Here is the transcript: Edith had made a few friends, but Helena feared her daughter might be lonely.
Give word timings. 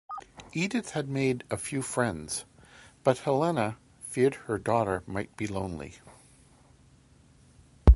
Edith 0.53 0.93
had 0.93 1.07
made 1.07 1.43
a 1.51 1.57
few 1.57 1.83
friends, 1.83 2.45
but 3.03 3.19
Helena 3.19 3.77
feared 4.01 4.33
her 4.33 4.57
daughter 4.57 5.03
might 5.05 5.37
be 5.37 5.45
lonely. 5.45 5.99